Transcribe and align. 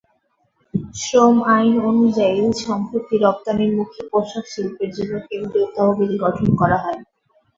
শ্রম 0.95 1.35
আইন 1.51 1.73
অনুযায়ী 1.89 2.35
সম্প্রতি 2.63 3.15
রপ্তানিমুখী 3.17 4.01
পোশাকশিল্পের 4.11 4.89
জন্য 4.97 5.13
কেন্দ্রীয় 5.27 5.67
তহবিল 5.75 6.11
গঠন 6.23 6.47
করা 6.59 6.77
হয়। 6.83 6.99